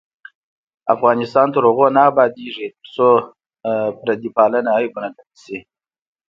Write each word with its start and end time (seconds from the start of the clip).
افغانستان 0.95 1.47
تر 1.53 1.63
هغو 1.69 1.87
نه 1.97 2.01
ابادیږي، 2.11 2.67
ترڅو 2.83 3.09
پردی 4.01 4.29
پالنه 4.35 4.69
عیب 4.77 4.91
ونه 4.93 5.09
ګڼل 5.17 5.35
شي. 5.43 5.57